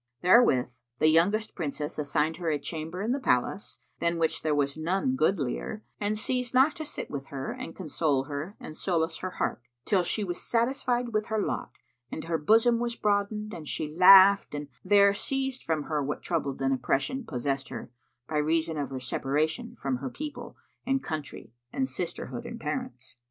Therewith 0.23 0.69
the 0.97 1.09
youngest 1.09 1.53
Princess 1.53 1.99
assigned 1.99 2.37
her 2.37 2.49
a 2.49 2.57
chamber 2.57 3.03
in 3.03 3.11
the 3.11 3.19
palace, 3.19 3.77
than 3.99 4.17
which 4.17 4.41
there 4.41 4.55
was 4.55 4.75
none 4.75 5.15
goodlier 5.15 5.83
and 5.99 6.17
ceased 6.17 6.55
not 6.55 6.75
to 6.77 6.87
sit 6.87 7.11
with 7.11 7.27
her 7.27 7.51
and 7.51 7.75
console 7.75 8.23
her 8.23 8.55
and 8.59 8.75
solace 8.75 9.19
her 9.19 9.29
heart, 9.37 9.61
till 9.85 10.01
she 10.01 10.23
was 10.23 10.41
satisfied 10.41 11.09
with 11.13 11.27
her 11.27 11.39
lot 11.39 11.73
and 12.11 12.23
her 12.23 12.39
bosom 12.39 12.79
was 12.79 12.95
broadened 12.95 13.53
and 13.53 13.69
she 13.69 13.95
laughed 13.95 14.55
and 14.55 14.69
there 14.83 15.13
ceased 15.13 15.63
from 15.63 15.83
her 15.83 16.03
what 16.03 16.23
trouble 16.23 16.57
and 16.59 16.73
oppression 16.73 17.23
possessed 17.23 17.69
her, 17.69 17.91
by 18.27 18.37
reason 18.37 18.79
of 18.79 18.89
her 18.89 18.99
separation 18.99 19.75
from 19.75 19.97
her 19.97 20.09
people 20.09 20.57
and 20.83 21.03
country 21.03 21.53
and 21.71 21.87
sisterhood 21.87 22.47
and 22.47 22.59
parents. 22.59 23.17